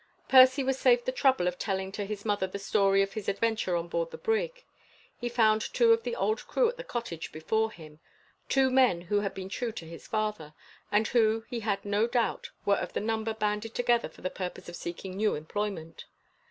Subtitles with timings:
[0.27, 3.75] Percy was saved the trouble of telling to his mother the story of his adventure
[3.75, 4.63] on board the brig.
[5.19, 7.99] He found two of the old crew at the cottage before him
[8.49, 10.55] two men who had been true to his father,
[10.91, 14.67] and who, he had no doubt, were of the number banded together for the purpose
[14.67, 16.05] of seeking new employment.